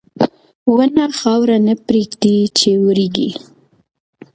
•ونه 0.75 1.03
خاوره 1.19 1.57
نه 1.67 1.73
پرېږدي 1.85 2.37
چې 2.59 2.69
وریږي. 2.85 3.29